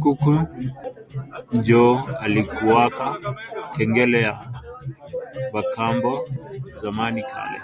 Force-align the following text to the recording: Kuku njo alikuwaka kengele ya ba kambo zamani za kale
Kuku 0.00 0.32
njo 1.56 1.84
alikuwaka 2.22 3.06
kengele 3.76 4.18
ya 4.26 4.34
ba 5.52 5.62
kambo 5.74 6.12
zamani 6.80 7.20
za 7.20 7.28
kale 7.30 7.58